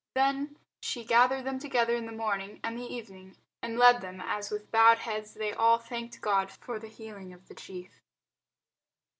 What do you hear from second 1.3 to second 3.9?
them together in the morning and evening, and